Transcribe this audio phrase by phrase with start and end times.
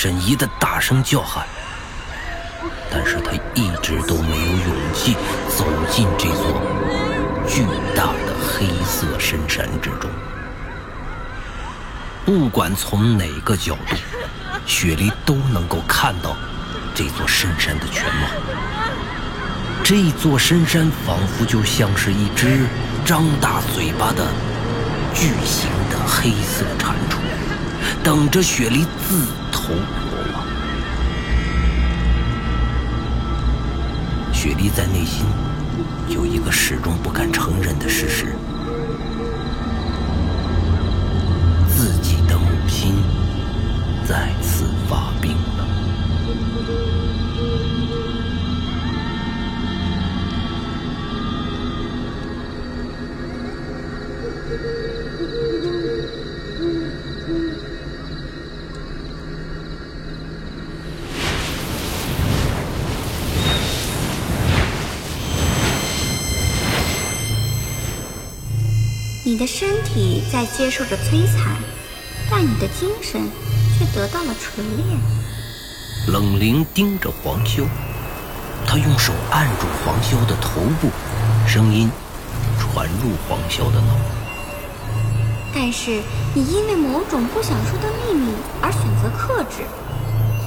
[0.00, 1.44] 沈怡的大声叫喊，
[2.88, 5.16] 但是她一直都没有勇气
[5.48, 6.62] 走进这座
[7.48, 7.64] 巨
[7.96, 10.08] 大的黑色深山之中。
[12.24, 13.96] 不管从哪个角度，
[14.66, 16.36] 雪莉都能够看到
[16.94, 18.28] 这座深山的全貌。
[19.82, 22.68] 这座深山仿佛就像是一只
[23.04, 24.24] 张大嘴巴的
[25.12, 27.17] 巨型的黑色蟾蜍，
[28.02, 30.44] 等着雪莉自投罗网。
[34.32, 35.26] 雪莉在内心
[36.08, 38.36] 有一个始终不敢承认的事实：
[69.48, 71.56] 身体在接受着摧残，
[72.30, 73.22] 但你的精神
[73.76, 74.86] 却得到了锤炼。
[76.08, 77.64] 冷灵盯着黄潇，
[78.66, 80.90] 他用手按住黄潇的头部，
[81.46, 81.90] 声音
[82.58, 83.96] 传入黄潇的脑。
[85.54, 86.02] 但是
[86.34, 88.30] 你因为某种不想说的秘密
[88.60, 89.64] 而选择克制，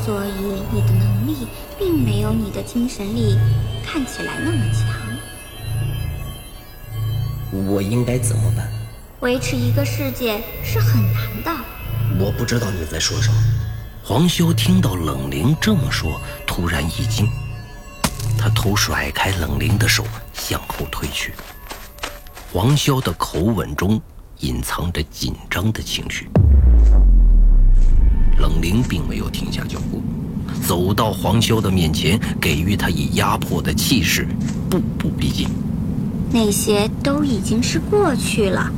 [0.06, 3.36] 所以你的能力并没有你的精神力
[3.84, 4.88] 看起来那么强。
[7.68, 8.71] 我应该怎么办？
[9.22, 11.52] 维持一个世界是很难的。
[12.20, 13.38] 我不知道你在说什么。
[14.04, 17.30] 黄潇听到冷灵这么说，突然一惊，
[18.36, 21.34] 他头甩开冷灵的手，向后退去。
[22.52, 24.02] 黄潇的口吻中
[24.40, 26.28] 隐藏着紧张的情绪。
[28.40, 30.02] 冷灵并没有停下脚步，
[30.66, 34.28] 走到黄潇的面前，给予他以压迫的气势，
[34.68, 35.48] 步步逼近。
[36.34, 38.72] 那些都已经是过去了，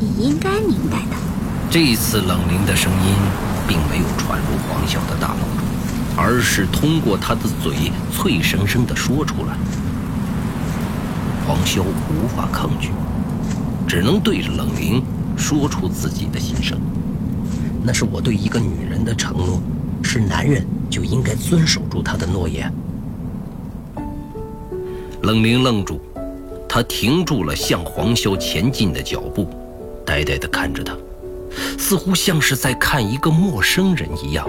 [0.00, 1.16] 你应该明白的。
[1.70, 3.14] 这次冷灵的声音
[3.68, 9.54] 并没有传入黄潇的大脑中，而是通过他的嘴脆生生地说出来。
[11.46, 12.90] 黄潇无法抗拒，
[13.86, 15.02] 只能对着冷灵
[15.36, 16.80] 说出自己的心声。
[17.82, 19.60] 那是我对一个女人的承诺，
[20.02, 22.72] 是男人就应该遵守住他的诺言。
[25.22, 26.00] 冷灵愣住。
[26.72, 29.50] 他停住了向黄潇前进的脚步，
[30.04, 30.96] 呆呆地看着他，
[31.78, 34.48] 似乎像是在看一个陌生人一样，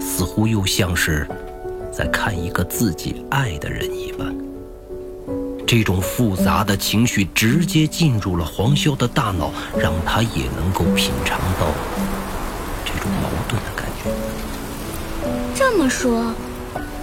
[0.00, 1.26] 似乎又像是
[1.92, 4.34] 在看一个自己爱的人一般。
[5.66, 11.66] 这种复杂的情绪直接进入了黄潇的大脑，让他也能够品尝到
[12.86, 14.10] 这种矛盾的感觉。
[15.54, 16.32] 这么说，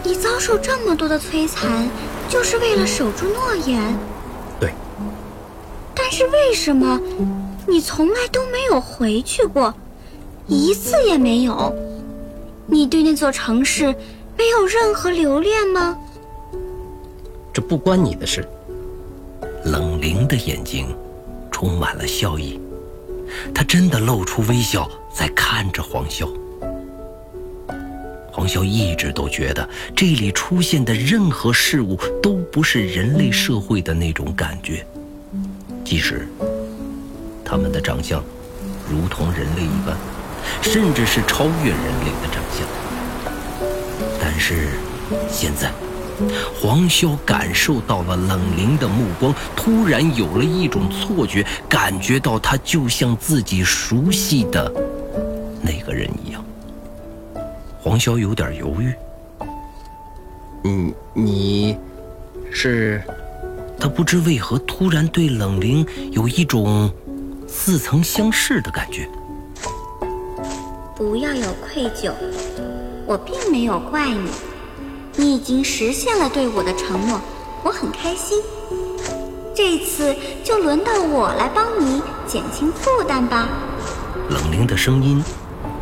[0.03, 1.87] 你遭受这么多的摧残，
[2.27, 3.95] 就是为了守住诺言？
[4.59, 4.71] 对。
[5.93, 6.99] 但是为什么
[7.67, 9.73] 你从来都没有回去过，
[10.47, 11.73] 一次也没有？
[12.67, 13.85] 你对那座城市
[14.37, 15.97] 没有任何留恋吗？
[17.53, 18.47] 这不关你的事。
[19.63, 20.87] 冷灵的眼睛
[21.51, 22.59] 充满了笑意，
[23.53, 26.29] 他真的露出微笑，在看着黄潇。
[28.31, 34.85] 黄潇一直都觉得这里出现的任何事物都不是人类社会的那种感觉，
[35.83, 36.27] 即使
[37.45, 38.21] 他们的长相
[38.89, 39.95] 如同人类一般，
[40.61, 42.67] 甚至是超越人类的长相。
[44.19, 44.69] 但是
[45.29, 45.71] 现在，
[46.59, 54.71] 黄潇感受到了冷灵的目光，突然有了一种错觉，感觉到他就像自己熟悉的
[55.61, 56.43] 那个人一样。
[57.79, 58.93] 黄潇有点犹豫。
[60.63, 61.77] 嗯，你
[62.51, 63.03] 是？
[63.77, 66.89] 他不知为何突然对冷灵有一种
[67.57, 69.09] 似曾相识的感觉。
[70.93, 72.11] 不要有愧疚，
[73.07, 74.29] 我并没有怪你，
[75.15, 77.19] 你已经实现了对我的承诺，
[77.63, 78.37] 我很开心。
[79.55, 80.13] 这次
[80.43, 83.47] 就轮到我来帮你减轻负担吧。
[84.29, 85.23] 冷凝的声音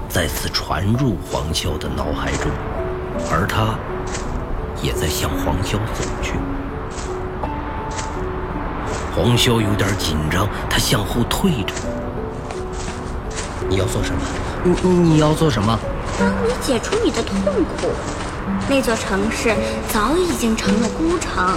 [0.08, 2.52] 再次传入黄潇的脑海中，
[3.32, 3.76] 而他
[4.82, 6.34] 也在向黄潇走去。
[9.16, 11.74] 黄潇有点紧张，他向后退着。
[13.70, 14.22] 你要做什么？
[14.64, 15.80] 你你要做什么？
[16.20, 17.92] 帮你解除你的痛苦。
[18.68, 19.54] 那座城市
[19.92, 21.56] 早已经成了孤城。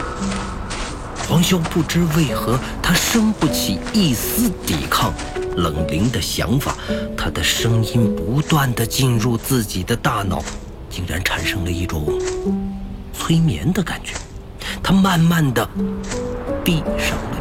[1.29, 5.13] 黄潇不知为何，他生不起一丝抵抗
[5.57, 6.75] 冷凝的想法。
[7.17, 10.43] 他的声音不断的进入自己的大脑，
[10.91, 12.07] 竟然产生了一种
[13.15, 14.13] 催眠的感觉。
[14.83, 15.67] 他慢慢的
[16.63, 17.36] 闭上了。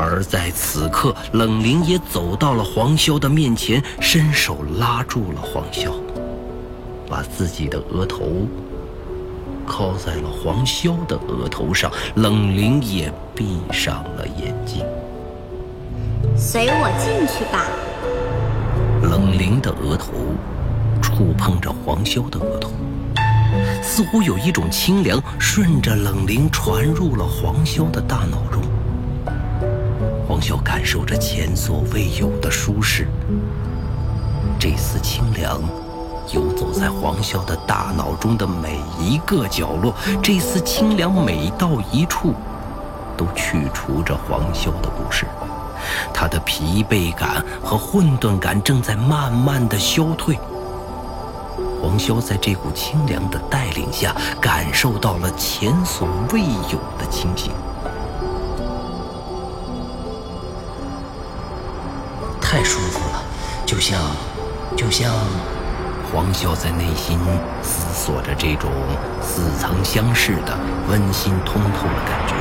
[0.00, 5.90] 而在此刻，冷灵也走到了黄潇的面前，伸手拉住了黄潇，
[7.06, 8.46] 把自己的额头
[9.66, 11.92] 靠在了黄潇的额头上。
[12.14, 14.82] 冷灵也闭上了眼睛。
[16.34, 17.66] 随我进去吧。
[19.02, 20.12] 冷灵的额头
[21.02, 22.70] 触碰着黄潇的额头，
[23.82, 28.62] 似乎有一种清凉顺着冷灵传入了黄潇的大脑中。
[30.40, 33.06] 黄潇感受着前所未有的舒适，
[34.58, 35.60] 这丝清凉
[36.32, 42.32] 游走在黄潇的大脑中的每一个角落，这丝清凉每到一处，
[43.18, 45.26] 都去除着黄潇的不适，
[46.14, 50.38] 他的疲惫感和混沌感正在慢慢的消退。
[51.82, 57.52] 黄潇在这股清凉的带领下，感受到了前所未有的清醒。
[62.60, 63.22] 太舒服了，
[63.64, 63.98] 就像，
[64.76, 65.10] 就像，
[66.12, 67.18] 黄潇在内心
[67.62, 68.70] 思索着这种
[69.22, 72.34] 似曾相识的温馨通透的感觉。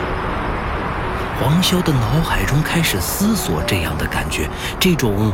[1.40, 5.32] 黄潇的脑海中开始思索这样的感觉，这种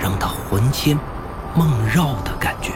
[0.00, 0.96] 让他魂牵
[1.56, 2.70] 梦绕的感觉。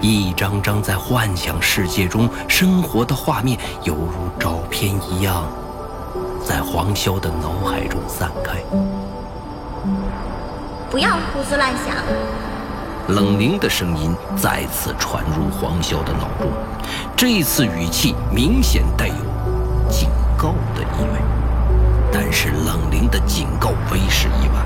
[0.00, 5.44] 一张张在幻想世界中生活的画面，犹如照片一样，
[6.44, 8.60] 在黄潇的脑海中散开。
[10.90, 11.96] 不要胡思乱想。
[13.08, 16.50] 冷凝的声音再次传入黄潇的脑中，
[17.16, 19.14] 这次语气明显带有
[19.88, 21.20] 警告的意味。
[22.12, 24.64] 但是冷凝的警告为时已晚，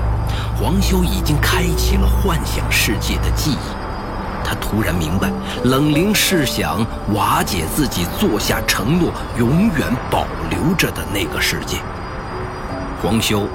[0.57, 3.57] 黄潇已经开启了幻想世界的记忆。
[4.45, 5.29] 他突然明白，
[5.63, 11.77] 冷凝是想瓦解自己做下承诺、永远保留着的那个世界。
[13.01, 13.45] 黄潇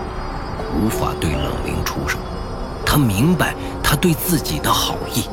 [0.75, 2.19] 无法对冷凝出手。
[2.85, 5.25] 他明白他对自己的好意，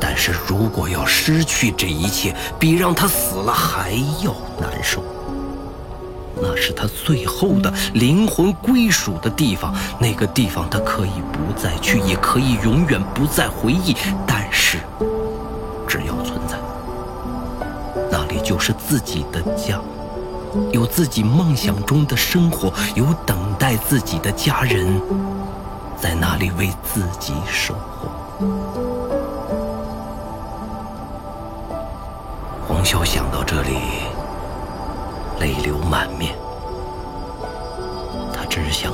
[0.00, 3.90] 但是如果要失去这一切，比让他死了还
[4.22, 5.02] 要难受。
[6.40, 13.96] 那是他最后的灵魂归属的地方，那个地方他可以不再去，也可以永远不再回忆。
[14.26, 14.78] 但是，
[15.88, 16.56] 只要存在，
[18.10, 19.80] 那里就是自己的家，
[20.72, 25.00] 有自己梦想中的生活，有等待自己的家人。
[26.00, 28.10] 在那里为自己守候。
[32.68, 33.78] 黄潇想到这里，
[35.40, 36.34] 泪流满面。
[38.32, 38.92] 他只想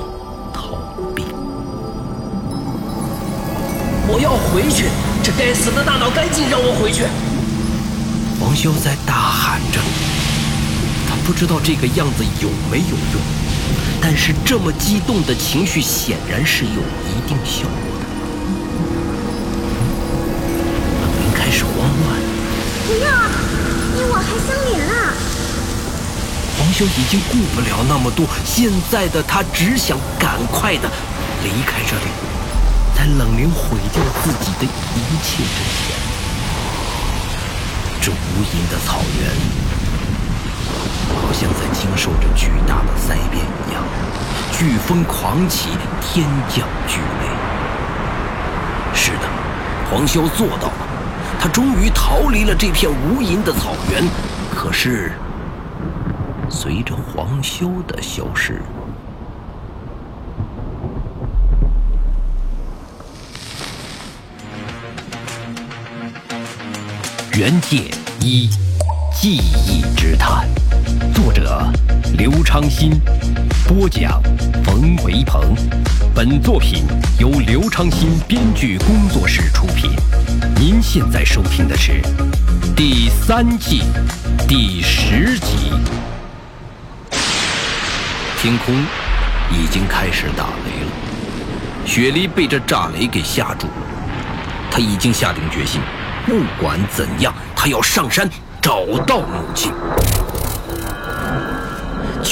[0.52, 0.76] 逃
[1.14, 1.24] 避。
[4.08, 4.86] 我要回去！
[5.24, 7.04] 这该死的大脑，赶紧让我回去！
[8.38, 9.80] 黄潇在大喊着。
[11.22, 13.22] 他不知道这个样子有没有用。
[14.00, 18.06] 但是这么激动的情绪显然是有一定效果的。
[21.00, 22.20] 冷凝开始慌乱。
[22.88, 23.06] 不要，
[23.94, 25.14] 你我还相连啊！
[26.58, 30.90] 黄修已经顾不了那么多，现在的他只想赶快的
[31.44, 32.10] 离开这里，
[32.96, 35.94] 在冷凝毁掉自己的一切之前。
[38.00, 39.61] 这无垠的草原。
[41.20, 43.82] 好像在经受着巨大的灾变一样，
[44.52, 47.28] 飓风狂起，天降巨雷。
[48.94, 49.28] 是的，
[49.90, 50.72] 黄潇做到了，
[51.40, 54.04] 他终于逃离了这片无垠的草原。
[54.54, 55.12] 可是，
[56.48, 58.60] 随着黄潇的消失，
[67.34, 67.90] 原界
[68.20, 68.48] 一
[69.12, 70.46] 记忆之谈。
[71.14, 71.70] 作者
[72.16, 73.00] 刘昌新，
[73.66, 74.22] 播讲
[74.64, 75.54] 冯维鹏。
[76.14, 76.84] 本作品
[77.18, 79.90] 由刘昌新编剧工作室出品。
[80.56, 82.00] 您现在收听的是
[82.76, 83.82] 第三季
[84.46, 85.70] 第十集。
[88.38, 88.74] 天空
[89.50, 93.72] 已经开始打雷了，雪梨被这炸雷给吓住了，
[94.70, 95.80] 他已经下定决心，
[96.26, 98.28] 不管怎样，他要上山
[98.60, 99.72] 找到母亲。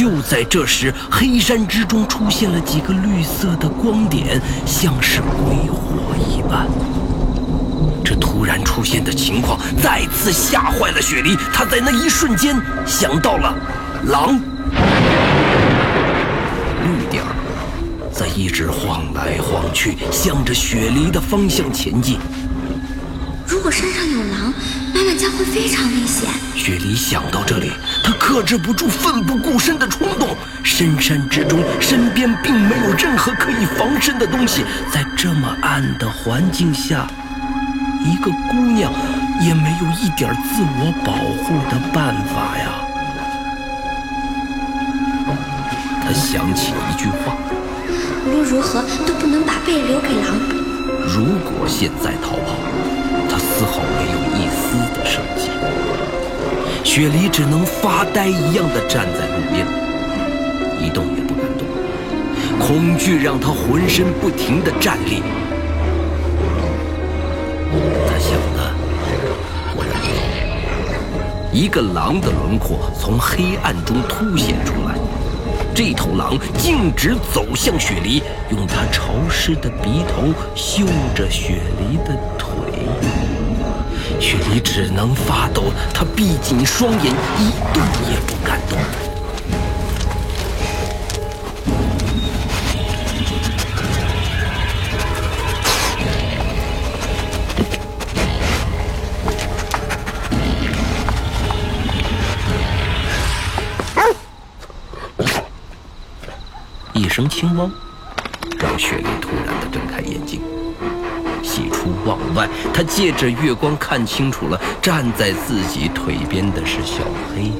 [0.01, 6.67] 就在这时，黑山之中出现了几个绿色的光点，像是鬼火一般。
[8.03, 13.55] 这突然出现的情况再次吓坏了雪梨，她在那一瞬间想到了
[14.07, 14.41] 狼。
[16.83, 17.37] 绿点儿
[18.11, 22.19] 在一直晃来晃去，向着雪梨的方向前进。
[23.47, 24.55] 如果山上有狼，
[25.41, 26.29] 会非常危险。
[26.55, 27.73] 雪梨想到这里，
[28.05, 30.37] 她克制不住奋不顾身的冲动。
[30.63, 37.07] 深山之中，身边并没有任何可以防身的东西，在这么暗的环境下，
[38.05, 38.93] 一个姑娘
[39.41, 42.85] 也没有一点自我保护的办法呀。
[46.05, 47.35] 她想起一句话：
[48.27, 50.39] 无论如何都不能把贝留给狼。
[51.09, 52.59] 如果现在逃跑，
[53.31, 54.40] 她丝毫没有一丝的
[55.11, 55.51] 生机。
[56.85, 59.67] 雪梨只能发呆一样的站在路边，
[60.81, 61.67] 一动也不敢动。
[62.59, 65.23] 恐惧让她浑身不停的站立。
[68.07, 68.75] 他想的
[69.75, 70.09] 果然不错，
[71.53, 74.95] 一个狼的轮廓从黑暗中凸显出来。
[75.73, 82.51] 这头狼径直走向雪梨，用它潮湿的鼻头嗅着雪梨的腿。
[84.21, 88.79] 雪梨只能发抖，她闭紧双眼，一动也不敢动。
[106.93, 107.73] 一声轻汪，
[108.59, 110.43] 让雪梨突然的睁开眼睛。
[111.51, 117.03] 喜出望外，他借着月光看清楚了，站在自己腿边的是小
[117.35, 117.51] 黑。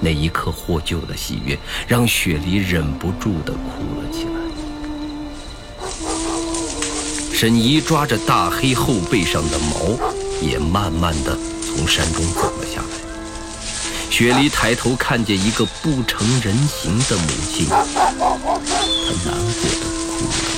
[0.00, 4.30] 那一刻获救的喜悦，让雪梨忍不住的哭了起来。
[7.32, 9.98] 沈怡抓着大黑后背上的毛，
[10.42, 12.88] 也慢慢的从山中走了下来。
[14.10, 17.76] 雪梨抬头看见一个不成人形的母亲，她
[19.24, 20.55] 难过的哭了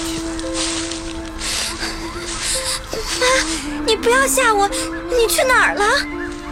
[3.86, 4.68] 你不要吓我！
[4.68, 5.84] 你去哪儿了？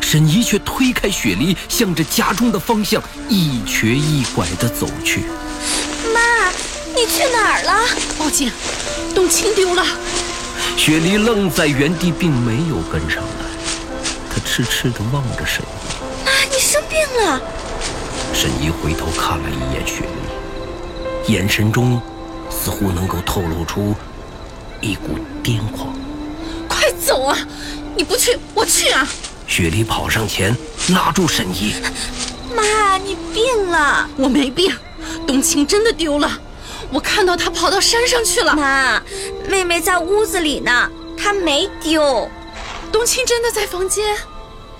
[0.01, 5.25] 沈怡却推开雪梨，向着家中的方向一瘸一拐地走去。
[6.15, 6.51] 妈，
[6.95, 7.85] 你去哪儿了？
[8.17, 8.51] 报警，
[9.15, 9.85] 冬青丢了。
[10.77, 13.47] 雪梨愣在原地，并没有跟上来。
[14.31, 16.25] 她痴痴地望着沈怡。
[16.25, 17.43] 妈，你生病了。
[18.33, 20.03] 沈怡回头看了一眼雪
[21.27, 22.01] 梨，眼神中
[22.49, 23.95] 似乎能够透露出
[24.81, 25.93] 一股癫狂。
[27.07, 27.39] 快走啊！
[27.97, 29.07] 你不去，我去啊！
[29.47, 30.57] 雪梨跑上前，
[30.89, 31.75] 拉住沈怡。
[32.53, 34.11] 妈，你病了。
[34.17, 34.75] 我没病，
[35.25, 36.41] 冬青真的丢了。
[36.91, 38.57] 我看到她跑到山上去了。
[38.57, 39.01] 妈，
[39.49, 42.29] 妹妹在屋子里呢，她没丢。
[42.91, 44.05] 冬青真的在房间。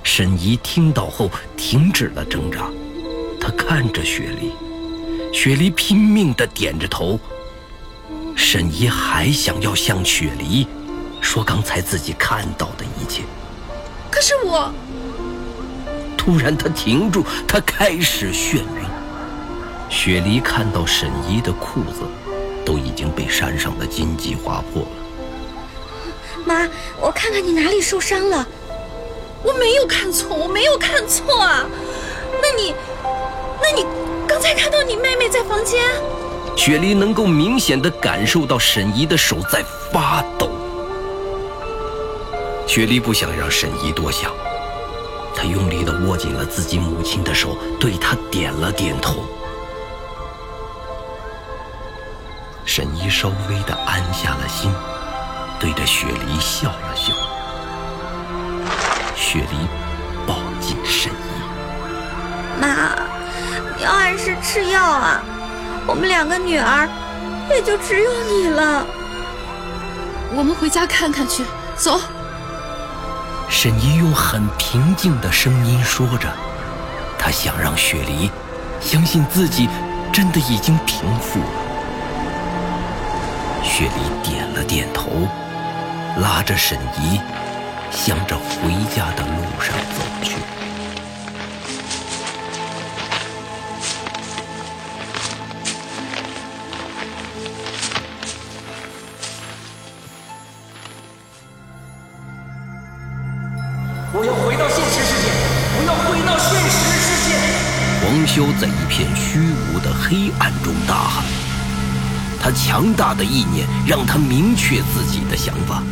[0.03, 2.69] 沈怡听到后停止了挣扎，
[3.41, 4.51] 她看着雪梨，
[5.33, 7.21] 雪梨拼命地点着头。
[8.35, 10.67] 沈怡还想要向雪梨
[11.27, 13.25] 说刚才自己看到的一切，
[14.09, 14.73] 可是我……
[16.17, 18.87] 突然，他停住，他开始眩晕。
[19.91, 22.03] 雪梨看到沈怡的裤子
[22.65, 24.89] 都已经被山上的荆棘划破了。
[26.45, 26.69] 妈，
[27.01, 28.47] 我看看你哪里受伤了。
[29.43, 31.67] 我没有看错，我没有看错啊！
[32.41, 32.73] 那你，
[33.61, 33.85] 那你
[34.29, 35.83] 刚才看到你妹妹在房间？
[36.57, 40.51] 雪梨能够明显的感受到沈怡的手在发抖。
[42.77, 44.31] 雪梨不想让沈怡多想，
[45.35, 49.25] 她用力的握紧了自己母亲的手，对她点了点头。
[52.67, 54.71] 沈怡稍微的安下了心，
[55.59, 57.15] 对着雪梨笑了笑。
[59.15, 59.67] 雪梨
[60.27, 62.91] 抱紧沈怡，妈，
[63.79, 65.23] 你要按时吃药啊！
[65.87, 66.87] 我们两个女儿，
[67.49, 68.87] 也就只有你了。
[70.35, 71.43] 我们回家看看去，
[71.75, 71.99] 走。
[73.49, 76.29] 沈怡用很平静的声音说着，
[77.19, 78.31] 她想让雪梨
[78.81, 79.69] 相信自己
[80.13, 81.47] 真的已经平复了。
[83.63, 85.29] 雪梨点了点头，
[86.21, 87.21] 拉着沈怡。
[87.93, 90.35] 向着回家的路上走去。
[108.37, 109.39] 修在一片虚
[109.73, 111.25] 无的黑暗中大喊。
[112.39, 115.83] 他强大的意念让他明确自己的想法，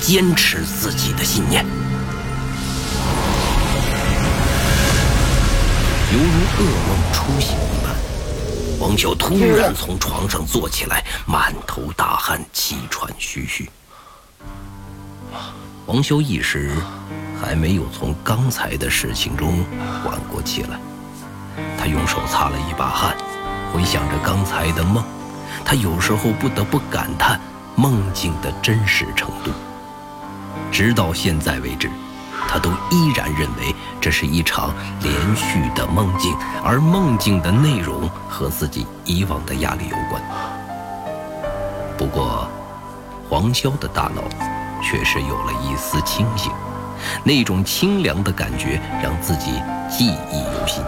[0.00, 1.66] 坚持自己的信念。
[6.14, 6.24] 犹如
[6.56, 7.94] 噩梦初醒一般，
[8.80, 13.68] 王修突然从床上坐起来，满头大汗，气喘吁吁。
[15.84, 16.72] 王修一时
[17.38, 19.62] 还没有从刚才的事情中
[20.02, 20.80] 缓过气来，
[21.78, 23.16] 他用手擦了一把汗，
[23.72, 25.04] 回想着刚才的梦。
[25.64, 27.40] 他有时候不得不感叹
[27.74, 29.50] 梦境的真实程度。
[30.70, 31.90] 直到现在为止，
[32.48, 40.22] 他都依然认为这是一场连续的梦境，而梦境的内容和自己以往的压力有关。
[41.96, 42.48] 不过，
[43.28, 44.22] 黄潇的大脑
[44.82, 46.52] 确实有了一丝清醒，
[47.24, 49.60] 那种清凉的感觉让自己
[49.90, 50.84] 记忆犹新。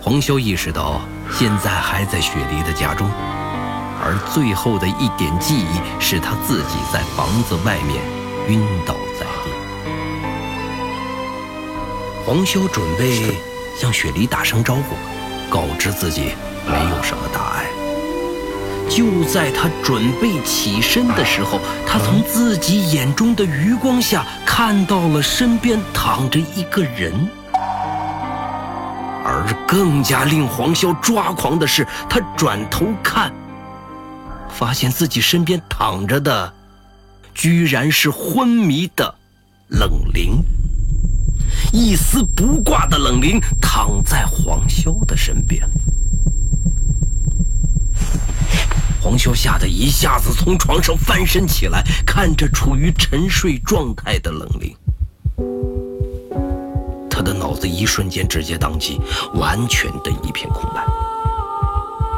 [0.00, 1.00] 黄潇意识到，
[1.32, 3.08] 现在还在雪梨的家中。
[4.00, 8.00] 而最后的一点记忆是他自己在房子外面
[8.48, 9.50] 晕倒在地。
[12.24, 13.36] 黄修准备
[13.76, 14.94] 向雪梨打声招呼，
[15.50, 16.30] 告知自己
[16.64, 17.64] 没有什么大碍。
[18.88, 27.28] 就在他准备起身的时候，他从自己眼中的余光下看到了身边躺着一个人。
[29.48, 33.32] 而更加令黄潇抓狂的是，他转头看。
[34.50, 36.52] 发现自己身边躺着的，
[37.34, 39.14] 居然是昏迷的
[39.68, 40.42] 冷灵。
[41.72, 45.66] 一丝不挂的冷灵躺在黄潇的身边。
[49.00, 54.76] 黄潇吓得一下子从床上翻身起来，看着处于沉睡状态的冷灵，
[57.58, 59.00] 子一瞬间直接宕机，
[59.34, 60.84] 完全的一片空白。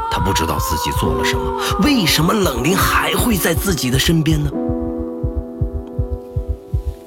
[0.09, 4.51] 他不知道自己做了什么，为什么冷灵还会在自己的身边呢？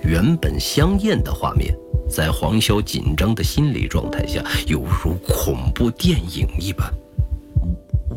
[0.02, 1.74] 原本香艳的画面，
[2.10, 6.92] 在黄潇紧张的心理状态下，犹如恐怖电影一般。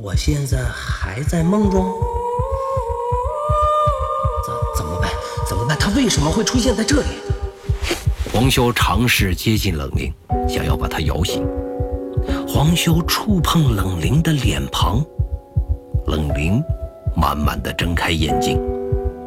[0.02, 1.86] 我现在还在梦中，
[4.46, 5.12] 怎怎么办？
[5.48, 5.78] 怎么办？
[5.78, 7.08] 他为什么会出现在这里？
[8.38, 10.14] 黄潇尝试接近冷灵，
[10.48, 11.44] 想要把他摇醒。
[12.48, 15.04] 黄修触碰冷灵的脸庞，
[16.06, 16.62] 冷灵
[17.16, 18.62] 慢慢的睁开眼睛，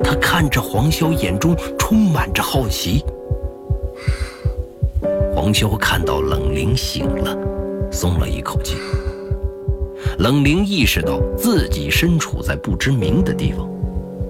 [0.05, 3.05] 他看着黄潇，眼中充满着好奇。
[5.35, 7.37] 黄潇看到冷灵醒了，
[7.91, 8.77] 松了一口气。
[10.21, 13.69] 冷灵意识到自己身处在不知名的地方，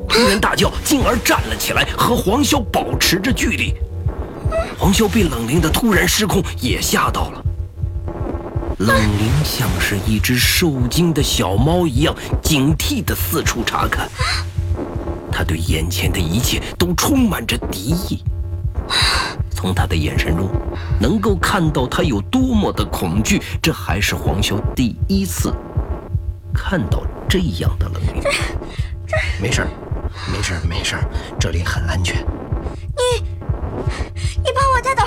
[0.08, 3.74] 突然大叫，进而站了起来，和黄潇保持着距离。
[4.80, 7.44] 黄潇被冷灵的突然失控也吓到了。
[8.78, 14.08] 冷灵像是一只受惊的小猫一样，警惕地四处查看。
[15.30, 18.24] 他对眼前的一切都充满着敌意。
[19.50, 20.48] 从他的眼神中，
[20.98, 23.42] 能够看到他有多么的恐惧。
[23.60, 25.52] 这还是黄潇第一次
[26.54, 28.22] 看到这样的冷灵。
[29.42, 29.68] 没事儿，
[30.32, 31.04] 没事儿，没事儿，
[31.38, 32.24] 这里很安全。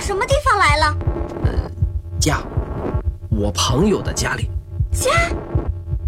[0.04, 0.98] 什么地方来了？
[1.46, 1.72] 呃，
[2.20, 2.44] 家。
[3.30, 4.50] 我朋友的家里，
[4.92, 5.30] 家？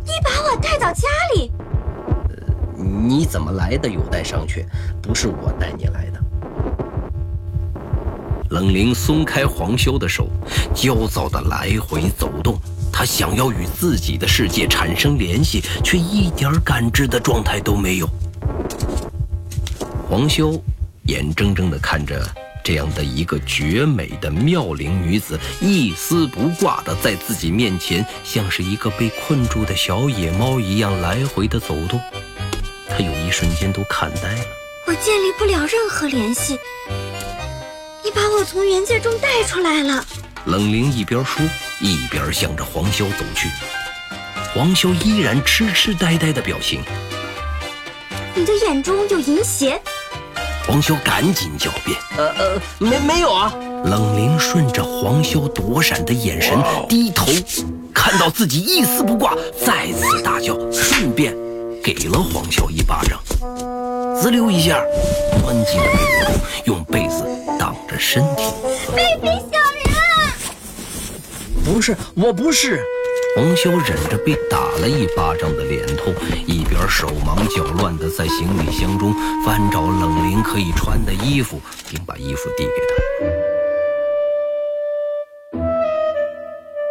[0.03, 1.49] 你把我带到家里？
[2.29, 4.65] 呃，你怎么来的有待商榷，
[5.01, 6.19] 不是我带你来的。
[8.49, 10.27] 冷灵松开黄修的手，
[10.73, 12.59] 焦躁的来回走动，
[12.91, 18.09] 他想要与自己的世界产生联系，却一点感知的状态都没有。
[20.09, 20.61] 黄修
[21.03, 22.21] 眼睁睁的看着。
[22.65, 32.01] 这样的一个绝美的妙龄女子，一丝不挂的在自己面前，像是一个被困住的小野猫一样来回的走动。
[32.89, 34.45] 他有一瞬间都看呆了。
[34.87, 36.57] 我建立不了任何联系。
[38.03, 40.03] 你把我从原界中带出来了。
[40.45, 41.45] 冷灵一边说，
[41.79, 43.47] 一边向着黄潇走去。
[44.55, 46.81] 黄潇依然痴痴呆呆的表情。
[48.33, 49.79] 你的眼中有银邪。
[50.67, 53.53] 黄潇赶紧狡辩：“呃呃，没没有啊。”
[53.85, 56.57] 冷灵顺着黄潇躲闪的眼神
[56.89, 57.27] 低头，
[57.93, 61.35] 看到自己一丝不挂，再次大叫，顺便
[61.83, 63.21] 给了黄潇一巴掌，
[64.19, 64.81] 滋溜一下
[65.43, 66.33] 钻进了被窝中，
[66.65, 67.23] 用被子
[67.59, 68.43] 挡着身体。
[68.95, 69.93] 卑鄙小人！
[71.63, 72.83] 不是，我不是。
[73.35, 76.13] 黄潇忍着被打了一巴掌的脸痛，
[76.47, 79.13] 一边手忙脚乱地在行李箱中
[79.45, 83.03] 翻找冷灵可以穿的衣服，并把衣服递给他。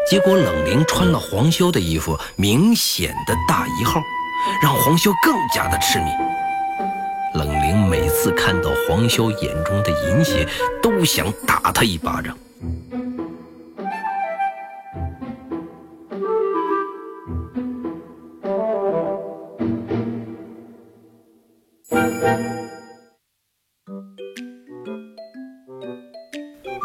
[0.07, 3.99] 结果冷灵穿了黄潇的衣服，明显的大一号，
[4.63, 6.11] 让黄潇更加的痴迷。
[7.37, 10.47] 冷灵每次看到黄潇眼中的淫邪，
[10.83, 12.37] 都想打他一巴掌。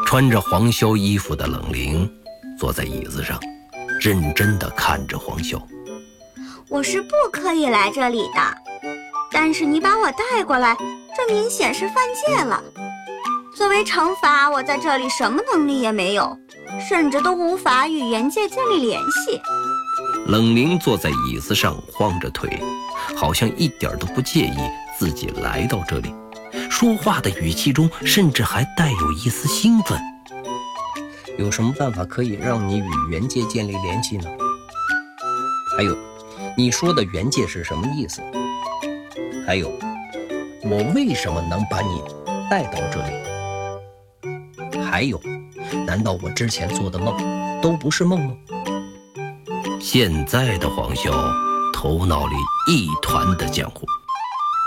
[0.10, 2.12] 穿着黄潇衣服的冷灵
[2.58, 3.40] 坐在椅子上，
[4.02, 5.62] 认真地看着黄潇。
[6.68, 8.42] 我是不可以来这里的，
[9.32, 10.76] 但是你把我带过来，
[11.16, 12.60] 这明显是犯戒了。
[13.56, 16.36] 作为惩罚，我在这里什么能力也没有，
[16.90, 19.40] 甚至都无法与原界建立联系。
[20.26, 22.60] 冷灵坐在椅子上晃着腿，
[23.16, 24.58] 好像一点都不介意
[24.98, 26.12] 自己来到这里。
[26.70, 30.00] 说话的语气中，甚至还带有一丝兴奋。
[31.38, 34.30] 有什么办法可以让你与原界建立联系呢？
[35.76, 35.98] 还有，
[36.56, 38.22] 你说的原界是什么意思？
[39.46, 39.70] 还有，
[40.64, 42.02] 我为什么能把你
[42.50, 44.80] 带到这里？
[44.82, 45.20] 还有，
[45.86, 47.16] 难道我之前做的梦
[47.62, 48.34] 都不是梦吗？
[49.80, 51.12] 现在的黄潇
[51.74, 52.36] 头脑里
[52.68, 53.86] 一团的浆糊。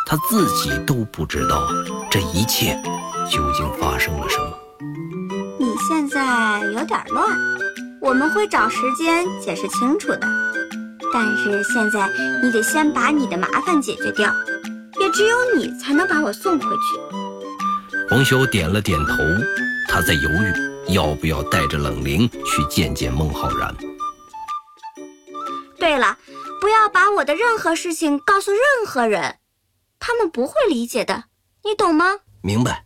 [0.06, 1.66] 他自己都不知道
[2.10, 2.80] 这一切
[3.30, 4.58] 究竟发生了什么。
[5.58, 7.36] 你现在有点乱，
[8.00, 10.20] 我们会找时间解释清楚的。
[11.12, 12.10] 但是现在
[12.42, 14.32] 你得先把你的麻烦解决掉，
[15.00, 18.06] 也只有你才能把我送回去。
[18.10, 19.16] 黄修点了点头，
[19.88, 23.74] 他在犹豫要不要带着冷灵去见见孟浩然。
[25.78, 26.16] 对了，
[26.60, 29.36] 不要把我的任何事情告诉任何人。
[30.04, 31.26] 他们不会理解的，
[31.62, 32.06] 你懂吗？
[32.42, 32.84] 明白。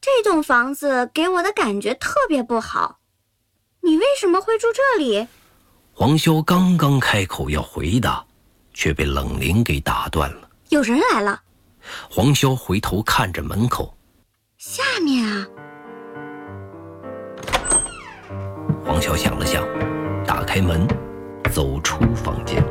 [0.00, 3.00] 这栋房子给我的感觉特别不好。
[3.82, 5.28] 你为什么会住这里？
[5.92, 8.24] 黄潇刚刚开口要回答，
[8.72, 10.48] 却被冷灵给打断了。
[10.70, 11.42] 有人来了。
[12.08, 13.94] 黄潇回头看着门口，
[14.56, 15.46] 下面啊。
[18.86, 19.62] 黄潇想了想，
[20.24, 20.88] 打开门，
[21.52, 22.64] 走出房间。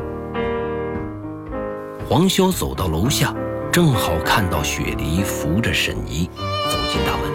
[2.10, 3.32] 黄潇走到楼下。
[3.72, 6.30] 正好看到雪梨扶着沈怡
[6.70, 7.32] 走进大门，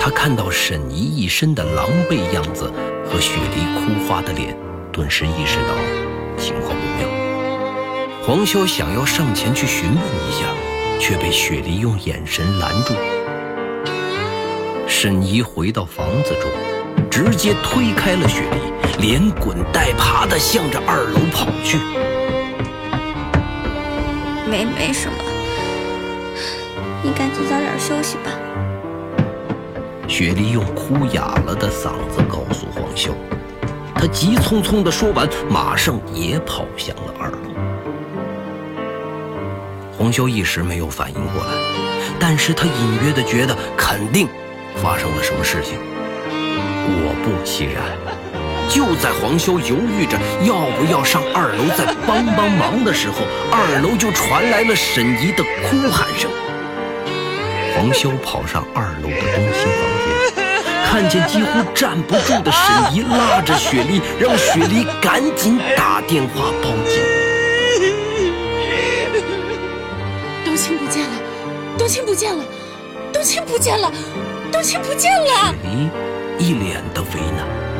[0.00, 2.72] 他看到沈怡一身的狼狈样子
[3.04, 4.56] 和雪梨哭花的脸，
[4.92, 5.74] 顿时意识到
[6.38, 7.08] 情况不妙。
[8.24, 10.46] 黄潇想要上前去询问一下，
[11.00, 12.94] 却被雪梨用眼神拦住。
[14.86, 16.48] 沈怡回到房子中，
[17.10, 21.76] 直接推开了雪梨，连滚带爬地向着二楼跑去。
[24.54, 25.18] 没没什么，
[27.02, 28.30] 你赶紧早点休息吧。
[30.06, 33.10] 雪莉用哭哑了的嗓子告诉黄潇，
[33.96, 37.38] 他急匆匆的说完，马上也跑向了二楼。
[39.98, 41.50] 黄潇一时没有反应过来，
[42.20, 44.28] 但是他隐约的觉得肯定
[44.76, 45.80] 发生了什么事情。
[46.86, 47.82] 果不其然。
[48.68, 53.18] 就在黄潇犹豫着要不要上二楼再帮帮忙的时候，
[53.50, 56.30] 二楼就传来了沈怡的哭喊声。
[57.74, 59.82] 黄潇跑上二楼的东青房
[60.34, 67.02] 间，看见几乎站不住的沈怡，拉着雪莉，让雪莉赶紧打电话报警。
[70.44, 71.10] 冬青不见了，
[71.76, 72.44] 冬青不见了，
[73.12, 73.92] 冬青不见了，
[74.52, 75.52] 冬青不见了。
[75.52, 75.90] 雪梨
[76.38, 77.73] 一脸的为难。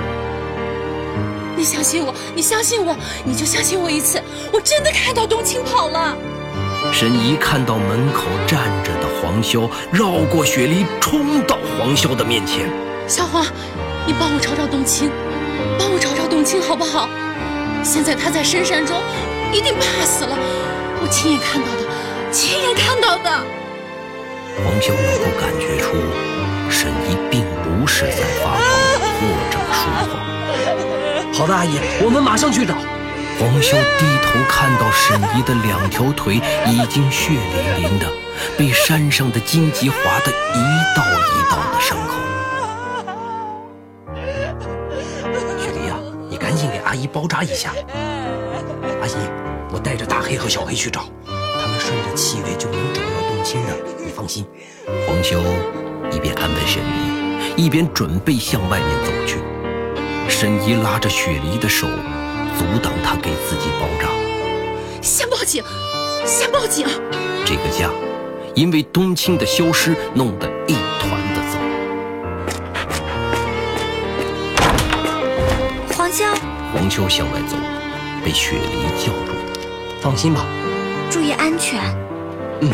[1.65, 4.23] 你相信我，你相信我，你就相信我一次。
[4.53, 6.15] 我真的看到冬青跑了。
[6.93, 12.69] 沈怡看到门口站着的黄潇，绕过雪梨，冲到黄潇的面前。
[13.09, 13.43] 小黄，
[14.07, 15.11] 你帮我找找冬青，
[15.79, 17.09] 帮我找找冬青好不好？
[17.83, 19.01] 现在他在深山中，
[19.51, 20.37] 一定怕死了。
[21.01, 21.89] 我亲眼看到的，
[22.31, 23.31] 亲眼看到的。
[24.61, 25.97] 黄潇能够感觉出，
[26.69, 30.34] 沈怡并不是在发疯或者说谎。
[31.35, 32.75] 好的，阿姨，我们马上去找。
[33.41, 38.07] 黄修低头看到沈怡的两条腿已经血淋淋的，
[38.57, 40.63] 被山上的荆棘划得一
[40.95, 42.15] 道一道的伤口。
[45.59, 45.97] 雪梨呀，
[46.31, 47.73] 你赶紧给阿姨包扎一下。
[49.01, 49.17] 阿姨，
[49.73, 54.47] 我带着大黑和小黑去找，他们顺着气味就能找到冬青的，你放心。
[55.05, 55.43] 黄修
[56.13, 59.41] 一边安慰沈怡，一边准备向外面走去。
[60.29, 61.87] 沈怡拉着雪梨的手，
[62.59, 64.09] 阻挡她给自己包扎。
[65.01, 65.63] 先报警，
[66.27, 66.87] 先报警！
[67.45, 67.91] 这个家，
[68.55, 71.59] 因为冬青的消失，弄得一团的糟。
[75.97, 76.35] 黄潇，
[76.73, 77.57] 黄潇向外走，
[78.25, 79.33] 被雪梨叫住。
[80.01, 80.45] 放心吧，
[81.11, 81.81] 注意安全。
[82.61, 82.71] 嗯。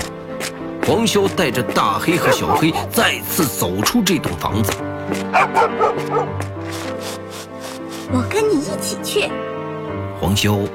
[0.86, 4.72] 黄潇带着大黑和小黑再次走出这栋房子。
[8.12, 9.30] 我跟你一起去。
[10.20, 10.68] 黄修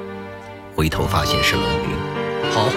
[0.74, 2.52] 回头发现是冷云。
[2.52, 2.69] 好。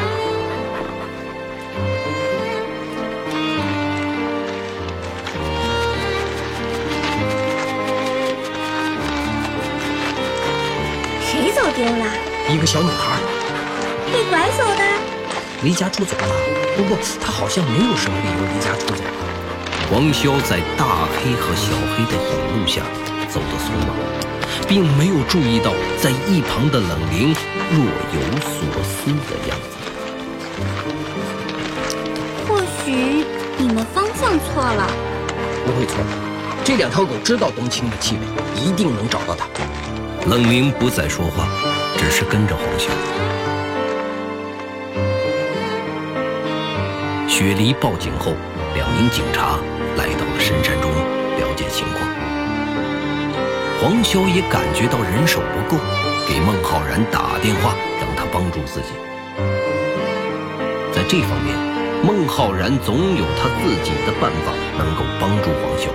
[11.22, 12.04] 谁走丢了？
[12.50, 13.16] 一个小女孩。
[14.12, 14.82] 被拐走的？
[15.62, 16.34] 离家出走了。
[16.76, 19.04] 不过她好像没有什么理由离家出走。
[19.88, 22.82] 黄潇在大黑和小黑的引路下
[23.28, 23.96] 走得匆忙，
[24.66, 27.34] 并没有注意到在一旁的冷灵
[27.70, 29.76] 若有所思的样子。
[32.48, 33.24] 或许
[33.58, 34.90] 你们方向错了。
[35.64, 35.96] 不会错，
[36.64, 38.20] 这两条狗知道冬青的气味，
[38.62, 39.46] 一定能找到它。
[40.28, 41.46] 冷灵不再说话，
[41.96, 42.88] 只是跟着黄潇。
[47.28, 48.32] 雪梨报警后，
[48.74, 49.58] 两名警察
[49.96, 50.87] 来到了深山中。
[53.80, 55.80] 黄潇也感觉到人手不够，
[56.26, 58.88] 给孟浩然打电话，让他帮助自己。
[60.92, 61.54] 在这方面，
[62.04, 65.90] 孟浩然总有他自己的办法能够帮助黄潇，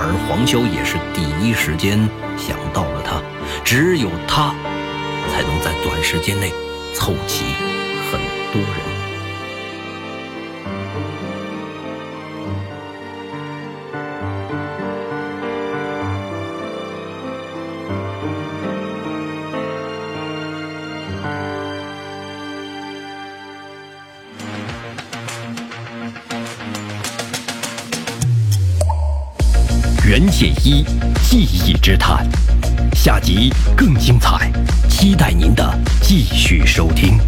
[0.00, 1.98] 而黄潇也是第一时间
[2.38, 3.20] 想到了他。
[3.62, 4.54] 只有他，
[5.30, 6.50] 才能在短时间内
[6.94, 7.44] 凑齐
[8.10, 8.18] 很
[8.50, 8.83] 多人。
[30.64, 30.82] 一，
[31.28, 32.26] 记忆之谈。
[32.94, 34.50] 下集更精彩，
[34.88, 37.18] 期待您的继续收听。